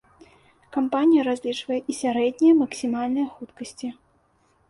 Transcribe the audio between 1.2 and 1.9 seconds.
разлічвае